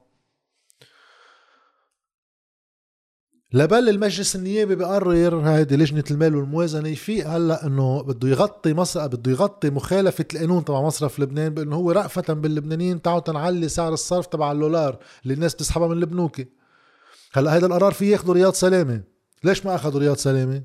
لبل 3.52 3.88
المجلس 3.88 4.37
النيابي 4.37 4.75
بقرر 4.75 5.40
هيدي 5.40 5.76
لجنة 5.76 6.05
المال 6.11 6.37
والموازنة 6.37 6.88
يفيق 6.88 7.28
هلأ 7.28 7.66
إنه 7.66 8.02
بده 8.02 8.28
يغطي 8.28 8.75
مصر 8.75 9.07
بده 9.07 9.31
يغطي 9.31 9.71
مخالفة 9.71 10.25
القانون 10.35 10.64
تبع 10.64 10.83
مصرف 10.83 11.21
لبنان 11.21 11.55
بإنه 11.55 11.76
هو 11.76 11.90
رأفة 11.90 12.35
باللبنانيين 12.35 13.02
تعالوا 13.02 13.21
تنعلي 13.21 13.69
سعر 13.69 13.93
الصرف 13.93 14.26
تبع 14.26 14.52
اللولار 14.52 14.99
اللي 15.23 15.35
الناس 15.35 15.55
بتسحبها 15.55 15.88
من 15.88 15.97
البنوك 15.97 16.40
هلا 17.33 17.54
هيدا 17.54 17.66
القرار 17.66 17.92
فيه 17.92 18.12
ياخذوا 18.12 18.35
رياض 18.35 18.52
سلامة. 18.52 19.02
ليش 19.45 19.66
ما 19.66 19.75
أخذوا 19.75 20.00
رياض 20.00 20.16
سلامة؟ 20.16 20.62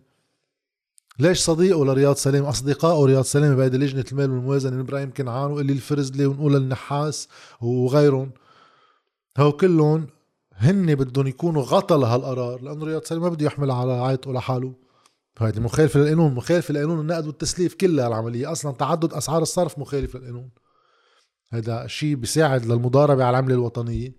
ليش 1.19 1.39
صديقه 1.39 1.85
لرياض 1.85 2.15
سلامة؟ 2.15 2.49
أصدقائه 2.49 3.05
رياض 3.05 3.23
سلامة 3.23 3.55
بهيدي 3.55 3.77
لجنة 3.77 4.05
المال 4.11 4.31
والموازنة 4.31 4.81
إبراهيم 4.81 5.13
كنعان 5.13 5.51
واللي 5.51 5.73
الفرزلي 5.73 6.25
ونقول 6.25 6.55
النحاس 6.55 7.27
وغيرهم. 7.61 8.31
هو 9.37 9.51
كلهم 9.51 10.07
هن 10.53 10.95
بدهم 10.95 11.27
يكونوا 11.27 11.63
غطى 11.63 11.97
لهالقرار 11.97 12.61
لأنه 12.61 12.85
رياض 12.85 13.03
سلامة 13.03 13.29
ما 13.29 13.35
بده 13.35 13.45
يحملها 13.45 13.75
على 13.75 13.93
عاتقه 13.93 14.33
لحاله. 14.33 14.73
هيدي 15.39 15.59
مخالفة 15.59 15.99
للقانون 15.99 16.33
مخالفة 16.33 16.73
لقانون 16.73 16.99
النقد 16.99 17.27
والتسليف 17.27 17.73
كلها 17.73 18.07
العملية. 18.07 18.51
أصلا 18.51 18.71
تعدد 18.71 19.13
أسعار 19.13 19.41
الصرف 19.41 19.79
مخالف 19.79 20.15
للقانون. 20.15 20.49
هذا 21.53 21.87
شيء 21.87 22.15
بيساعد 22.15 22.65
للمضاربة 22.65 23.23
على 23.23 23.29
العملة 23.29 23.55
الوطنية. 23.55 24.15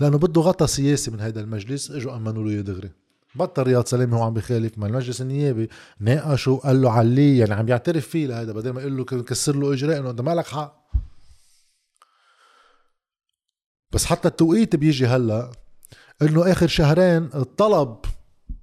لأنه 0.00 0.18
بده 0.18 0.40
غطى 0.40 0.66
سياسي 0.66 1.10
من 1.10 1.20
هذا 1.20 1.40
المجلس 1.40 1.90
إجوا 1.90 2.16
أمنوا 2.16 2.44
له 2.44 2.60
دغري 2.60 2.90
بطل 3.36 3.62
رياض 3.62 3.86
سليم 3.86 4.14
هو 4.14 4.22
عم 4.22 4.34
بخالف 4.34 4.78
ما 4.78 4.86
المجلس 4.86 5.20
النيابي. 5.20 5.68
ناقشه 6.00 6.60
قال 6.64 6.82
له 6.82 6.90
عليه 6.90 7.40
يعني 7.40 7.54
عم 7.54 7.68
يعترف 7.68 8.08
فيه 8.08 8.26
لهذا 8.26 8.52
بدل 8.52 8.70
ما 8.70 8.80
يقول 8.80 8.96
له 8.96 9.04
كسر 9.04 9.56
له 9.56 9.72
إجراء 9.72 9.98
إنه 9.98 10.10
أنت 10.10 10.20
مالك 10.20 10.46
حق. 10.46 10.86
بس 13.92 14.04
حتى 14.04 14.28
التوقيت 14.28 14.76
بيجي 14.76 15.06
هلا 15.06 15.52
إنه 16.22 16.52
آخر 16.52 16.66
شهرين 16.66 17.28
الطلب 17.34 17.96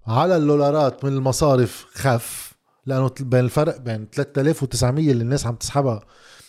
على 0.07 0.37
اللولارات 0.37 1.05
من 1.05 1.13
المصارف 1.13 1.85
خف 1.93 2.53
لأنه 2.85 3.11
بين 3.19 3.39
الفرق 3.39 3.77
بين 3.77 4.07
3900 4.11 5.11
اللي 5.11 5.23
الناس 5.23 5.45
عم 5.45 5.55
تسحبها. 5.55 6.01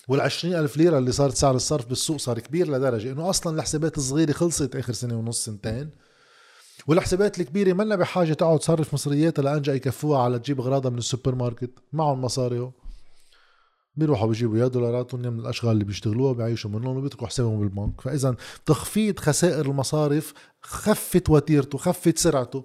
وال 0.08 0.20
ألف 0.44 0.76
ليرة 0.76 0.98
اللي 0.98 1.12
صارت 1.12 1.36
سعر 1.36 1.54
الصرف 1.54 1.86
بالسوق 1.86 2.16
صار 2.16 2.38
كبير 2.38 2.70
لدرجة 2.70 3.12
إنه 3.12 3.30
أصلا 3.30 3.56
الحسابات 3.56 3.98
الصغيرة 3.98 4.32
خلصت 4.32 4.76
آخر 4.76 4.92
سنة 4.92 5.18
ونص 5.18 5.44
سنتين. 5.44 5.90
والحسابات 6.86 7.40
الكبيرة 7.40 7.72
منا 7.72 7.96
بحاجة 7.96 8.32
تقعد 8.32 8.58
تصرف 8.58 8.94
مصرياتها 8.94 9.42
لانجا 9.42 9.74
يكفوها 9.74 10.22
على 10.22 10.38
تجيب 10.38 10.60
أغراضها 10.60 10.90
من 10.90 10.98
السوبر 10.98 11.34
ماركت. 11.34 11.70
معهم 11.92 12.22
مصاري 12.22 12.70
بيروحوا 13.96 14.28
بيجيبوا 14.28 14.58
يا 14.58 14.68
دولارات 14.68 15.14
من 15.14 15.38
الأشغال 15.40 15.72
اللي 15.72 15.84
بيشتغلوها 15.84 16.32
بيعيشوا 16.32 16.70
منهم 16.70 16.96
وبيتركوا 16.96 17.26
حسابهم 17.26 17.60
بالبنك. 17.60 18.00
فاذا 18.00 18.36
تخفيض 18.66 19.18
خسائر 19.18 19.66
المصارف 19.66 20.34
خفت 20.62 21.30
وتيرته 21.30 21.78
خفت 21.78 22.18
سرعته. 22.18 22.64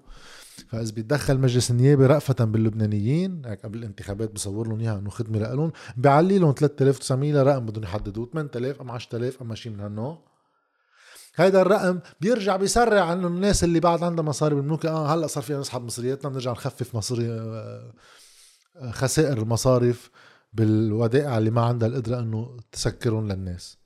فاذا 0.70 0.92
بيتدخل 0.92 1.40
مجلس 1.40 1.72
النيابه 1.72 2.08
رأفة 2.08 2.46
باللبنانيين. 2.46 3.42
هيك 3.46 3.66
قبل 3.66 3.78
الانتخابات 3.78 4.32
بصور 4.32 4.68
لهم 4.68 4.80
إياها 4.80 5.00
إنه 5.00 5.10
خدمة 5.10 5.40
لهم 5.40 5.72
بيعلي 5.98 6.40
لهم 6.40 6.54
3900 6.54 7.34
لرقم 7.34 7.66
بدهم 7.66 7.84
يحددوه. 7.84 8.30
8000 8.34 8.82
أم 8.82 8.92
10000 8.92 9.42
ام 9.42 9.56
شيء 9.56 9.72
من 9.72 9.80
هالنوع. 9.80 10.30
هيدا 11.36 11.62
الرقم 11.62 12.00
بيرجع 12.22 12.56
بيسرع 12.56 13.14
إنه 13.14 13.28
الناس 13.28 13.64
اللي 13.64 13.80
بعد 13.80 14.04
عندها 14.04 14.26
مصاري 14.26 14.56
بالبنوك 14.56 14.86
آه 14.86 15.14
هلأ 15.14 15.28
صار 15.28 15.44
فينا 15.44 15.60
نسحب 15.60 15.82
مصرياتنا. 15.82 16.30
بنرجع 16.30 16.52
نخفف 16.52 16.96
مصاري 16.96 17.32
آه، 17.32 17.94
خسائر 18.92 19.38
المصارف 19.38 20.10
بالودائع 20.54 21.38
اللي 21.38 21.50
ما 21.50 21.62
عندها 21.62 21.88
القدرة 21.88 22.20
إنه 22.20 22.58
تسكرهم 22.72 23.28
للناس. 23.32 23.79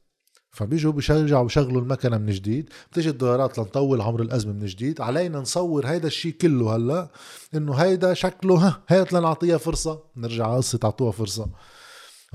فبيجوا 0.54 0.92
بيشجعوا 0.92 1.46
بشغلوا 1.46 1.82
المكنة 1.82 2.18
من 2.18 2.32
جديد 2.32 2.70
بتيجي 2.92 3.10
الدولارات 3.10 3.58
لنطول 3.58 4.02
عمر 4.02 4.22
الأزمة 4.22 4.54
من 4.54 4.66
جديد 4.66 5.02
علينا 5.02 5.40
نصور 5.40 5.88
هيدا 5.88 6.08
الشيء 6.08 6.32
كله 6.32 6.76
هلأ 6.76 7.10
إنه 7.56 7.74
هيدا 7.74 8.14
شكله 8.14 8.56
ها 8.56 8.84
هات 8.90 9.14
لنعطيها 9.14 9.58
فرصة. 9.58 10.04
نرجع 10.18 10.48
على 10.48 10.58
قصة 10.58 10.80
اعطوها 10.84 11.12
فرصة. 11.12 11.50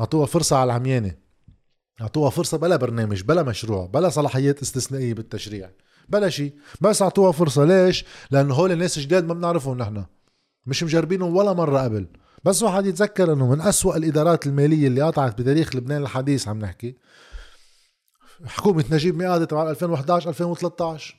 اعطوها 0.00 0.26
فرصة 0.26 0.56
على 0.56 0.64
العميانة. 0.72 1.14
اعطوها 2.00 2.30
فرصة 2.30 2.58
بلا 2.58 2.76
برنامج 2.76 3.22
بلا 3.22 3.42
مشروع 3.42 3.86
بلا 3.86 4.08
صلاحيات 4.08 4.62
استثنائية 4.62 5.14
بالتشريع 5.14 5.70
بلا 6.08 6.28
شيء 6.28 6.54
بس 6.80 7.02
اعطوها 7.02 7.32
فرصة. 7.32 7.64
ليش؟ 7.64 8.04
لأنه 8.30 8.54
هول 8.54 8.72
الناس 8.72 8.98
جداد 8.98 9.24
ما 9.24 9.34
بنعرفهم 9.34 9.78
نحن. 9.78 10.04
مش 10.66 10.82
مجربينهم 10.82 11.36
ولا 11.36 11.52
مرة 11.52 11.80
قبل. 11.80 12.06
بس 12.44 12.62
واحد 12.62 12.86
يتذكر 12.86 13.32
إنه 13.32 13.50
من 13.50 13.60
أسوأ 13.60 13.96
الإدارات 13.96 14.46
المالية 14.46 14.86
اللي 14.86 15.02
قطعت 15.02 15.40
بتاريخ 15.40 15.76
لبنان 15.76 16.02
الحديث 16.02 16.48
عم 16.48 16.58
نحكي. 16.58 16.96
حكومة 18.46 18.84
نجيب 18.90 19.16
مئات 19.16 19.42
تبع 19.50 19.70
2011 19.70 20.28
2013 20.28 21.16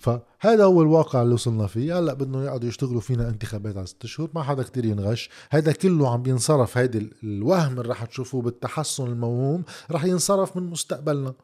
فهذا 0.00 0.64
هو 0.64 0.82
الواقع 0.82 1.22
اللي 1.22 1.34
وصلنا 1.34 1.66
فيه. 1.66 1.98
هلأ 1.98 2.14
بدهم 2.14 2.44
يقعدوا 2.44 2.68
يشتغلوا 2.68 3.00
فينا 3.00 3.28
انتخابات 3.28 3.76
على 3.76 3.86
ست 3.86 4.06
شهور. 4.06 4.30
ما 4.34 4.42
حدا 4.42 4.62
كتير 4.62 4.84
ينغش. 4.84 5.30
هذا 5.50 5.72
كله 5.72 6.12
عم 6.12 6.22
بينصرف. 6.22 6.78
هيدي 6.78 7.10
الوهم 7.22 7.80
اللي 7.80 7.92
رح 7.92 8.04
تشوفوه 8.04 8.42
بالتحسن 8.42 9.06
الموهوم 9.06 9.64
رح 9.90 10.04
ينصرف 10.04 10.56
من 10.56 10.62
مستقبلنا. 10.62 11.34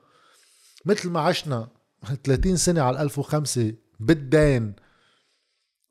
مثل 0.86 1.10
ما 1.10 1.20
عشنا 1.20 1.68
30 2.24 2.56
سنة 2.56 2.82
على 2.82 3.02
1005 3.02 3.74
بالدين 4.00 4.74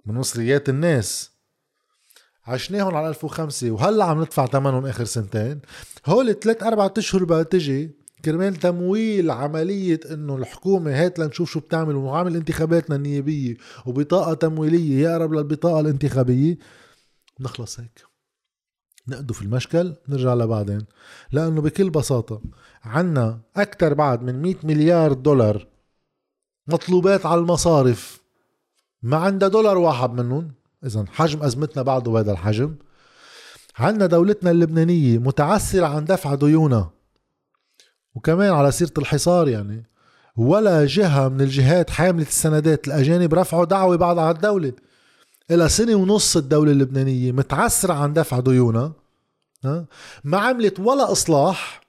من 0.06 0.16
مصريات 0.16 0.70
الناس. 0.70 1.32
عشناهم 2.46 2.96
على 2.96 3.10
1005 3.10 3.72
وهلا 3.72 4.06
عم 4.06 4.22
ندفع 4.22 4.46
ثمنهم 4.46 4.86
آخر 4.86 5.06
سنتين. 5.06 5.62
هول 6.06 6.40
ثلاث 6.40 6.64
أربع 6.64 6.90
أشهر 6.98 7.24
بقى 7.24 7.44
تجي 7.44 8.03
كرمال 8.26 8.56
تمويل 8.56 9.32
عملية 9.32 10.00
إنه 10.12 10.36
الحكومة 10.36 10.92
هات 10.92 11.20
لنشوف 11.20 11.52
شو 11.52 11.60
بتعمل 11.60 11.96
وعامل 11.96 12.36
انتخاباتنا 12.36 12.96
النيابية 12.96 13.58
وبطاقة 13.86 14.34
تمويلية 14.34 15.04
يقرب 15.04 15.34
للبطاقة 15.34 15.80
الانتخابية 15.80 16.58
نخلص 17.40 17.80
هيك. 17.80 18.06
نقدوا 19.08 19.36
في 19.36 19.42
المشكل 19.42 19.96
نرجع 20.10 20.34
لبعدين. 20.34 20.86
لأنه 21.32 21.62
بكل 21.62 21.90
بساطة 21.90 22.42
عنا 22.84 23.40
أكتر 23.56 23.94
بعد 23.94 24.24
من 24.24 24.42
100 24.42 24.56
مليار 24.64 25.14
دولار 25.14 25.68
مطلوبات 26.68 27.26
على 27.26 27.42
المصارف. 27.42 28.22
ما 29.02 29.18
عندها 29.18 29.50
دولار 29.50 29.78
واحد 29.78 30.14
منهم. 30.14 30.52
اذا 30.86 31.06
حجم 31.12 31.44
أزمتنا 31.44 31.84
بعده 31.84 32.12
بهذا 32.12 32.32
الحجم. 32.32 32.76
عندنا 33.78 34.06
دولتنا 34.06 34.52
اللبنانية 34.52 35.18
متعسرة 35.18 35.86
عن 35.86 36.06
دفع 36.06 36.36
ديونها. 36.36 37.03
وكمان 38.16 38.52
على 38.52 38.72
سيرة 38.72 38.94
الحصار 38.98 39.48
يعني. 39.48 39.90
ولا 40.38 40.86
جهة 40.86 41.28
من 41.30 41.42
الجهات 41.42 41.90
حاملة 41.90 42.28
السندات 42.28 42.88
الأجانب 42.88 43.34
رفعوا 43.34 43.66
دعوة 43.66 43.96
بعد 43.96 44.18
على 44.18 44.36
الدولة. 44.36 44.74
إلى 45.52 45.70
سنة 45.70 45.96
ونص 45.96 46.38
الدولة 46.38 46.72
اللبنانية 46.72 47.32
متعسرة 47.32 47.94
عن 47.94 48.14
دفع 48.14 48.40
ديونها. 48.40 48.94
ما 50.24 50.38
عملت 50.38 50.80
ولا 50.80 51.12
إصلاح 51.12 51.82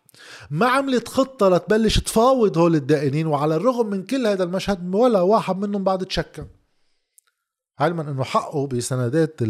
ما 0.50 0.66
عملت 0.66 1.08
خطة 1.08 1.48
لتبلش 1.48 1.98
تفاوض 1.98 2.58
هول 2.58 2.74
الدائنين 2.74 3.26
وعلى 3.26 3.56
الرغم 3.56 3.86
من 3.86 4.02
كل 4.02 4.26
هذا 4.26 4.44
المشهد 4.44 4.94
ولا 4.94 5.20
واحد 5.20 5.58
منهم 5.58 5.84
بعد 5.84 6.04
تشكى. 6.04 6.44
علما 7.78 8.10
إنه 8.10 8.24
حقه 8.24 8.66
بسندات 8.66 9.40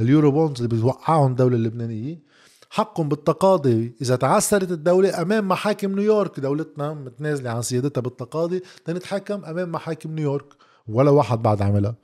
اليورو 0.00 0.30
بونز 0.30 0.62
اللي 0.62 0.76
بتوقعهم 0.76 1.30
الدولة 1.30 1.56
اللبنانية. 1.56 2.29
حقهم 2.70 3.08
بالتقاضي. 3.08 3.94
إذا 4.02 4.16
تعثرت 4.16 4.70
الدولة 4.70 5.22
أمام 5.22 5.48
محاكم 5.48 5.94
نيويورك 5.94 6.40
دولتنا 6.40 6.94
متنازلة 6.94 7.50
عن 7.50 7.62
سيادتها 7.62 8.00
بالتقاضي 8.00 8.62
تنتحكم 8.84 9.44
أمام 9.44 9.72
محاكم 9.72 10.14
نيويورك. 10.14 10.46
ولا 10.88 11.10
واحد 11.10 11.42
بعد 11.42 11.62
عملها. 11.62 11.94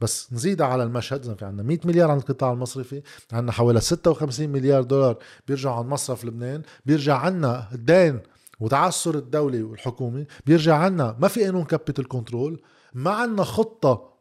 بس 0.00 0.32
نزيد 0.32 0.62
على 0.62 0.82
المشهد 0.82 1.24
إذا 1.24 1.34
في 1.34 1.44
عندنا 1.44 1.62
100 1.62 1.78
مليار 1.84 2.10
عند 2.10 2.20
القطاع 2.20 2.52
المصرفي 2.52 3.02
عندنا 3.32 3.52
حوالي 3.52 3.80
56 3.80 4.48
مليار 4.48 4.82
دولار 4.82 5.18
بيرجعوا 5.48 5.76
عن 5.76 5.86
مصرف 5.86 6.24
لبنان 6.24 6.62
بيرجع 6.86 7.16
عنا 7.16 7.68
الدين 7.72 8.20
وتعثر 8.60 9.14
الدولة 9.14 9.62
والحكومة 9.62 10.26
بيرجع 10.46 10.76
عنا 10.76 11.16
ما 11.18 11.28
في 11.28 11.44
قانون 11.44 11.64
capital 11.64 12.08
control 12.08 12.62
ما 12.94 13.10
عنا 13.10 13.44
خطة 13.44 14.14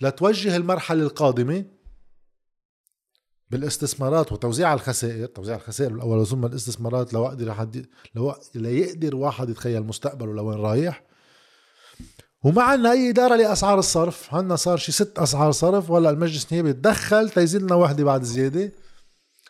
لتوجه 0.00 0.56
المرحلة 0.56 1.02
القادمة. 1.02 1.64
بالاستثمارات 3.50 4.32
وتوزيع 4.32 4.74
الخسائر 4.74 5.26
توزيع 5.26 5.56
الخسائر 5.56 5.94
الأول 5.94 6.26
ثم 6.26 6.46
الاستثمارات 6.46 7.14
لو 7.14 7.26
أقدر 7.26 7.54
حد 7.54 7.86
لو 8.14 8.34
ليقدر 8.54 9.16
واحد 9.16 9.48
يتخيل 9.50 9.82
مستقبله 9.82 10.34
لوين 10.34 10.58
رايح. 10.58 11.02
وما 12.44 12.62
عندنا 12.62 12.92
اي 12.92 13.10
إدارة 13.10 13.36
لأسعار 13.36 13.78
الصرف 13.78 14.34
عندنا 14.34 14.56
صار 14.56 14.76
شي 14.76 14.92
ست 14.92 15.18
أسعار 15.18 15.52
صرف 15.52 15.90
ولا 15.90 16.10
المجلس 16.10 16.46
النيابي 16.52 16.72
تدخل 16.72 17.30
تيزيد 17.30 17.62
لنا 17.62 17.74
وحدة 17.74 18.04
بعد 18.04 18.22
زيادة. 18.22 18.72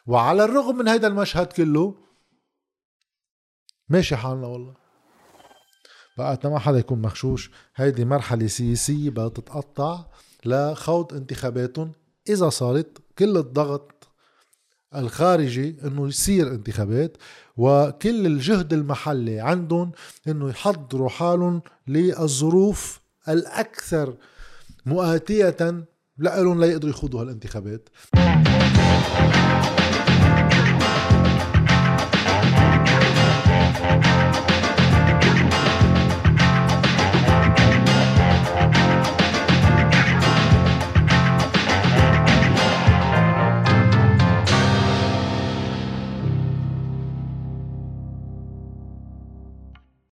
وعلى 0.07 0.45
الرغم 0.45 0.79
من 0.79 0.89
هيدا 0.89 1.07
المشهد 1.09 1.47
كله 1.47 1.95
ماشي 3.89 4.17
حالنا 4.17 4.47
والله. 4.47 4.75
بقى 6.19 6.41
ما 6.45 6.59
حدا 6.59 6.79
يكون 6.79 7.03
مخشوش 7.03 7.51
هيدي 7.77 8.05
مرحلة 8.05 8.47
سياسية 8.47 9.11
بدها 9.11 9.29
تتقطع 9.29 10.05
لخوض 10.45 11.15
انتخاباتهم 11.15 11.93
إذا 12.29 12.49
صارت 12.49 12.99
كل 13.19 13.37
الضغط 13.37 14.09
الخارجي 14.95 15.77
إنه 15.85 16.09
يصير 16.09 16.51
انتخابات 16.51 17.17
وكل 17.57 18.27
الجهد 18.27 18.73
المحلي 18.73 19.41
عندهم 19.41 19.93
إنه 20.29 20.49
يحضروا 20.51 21.09
حالهم 21.09 21.63
للظروف 21.89 23.01
الأكثر 23.29 24.17
مؤاتية 24.87 25.87
لهم 26.19 26.61
ليقدروا 26.61 26.91
يخوضوا 26.91 27.21
هالانتخابات. 27.21 27.89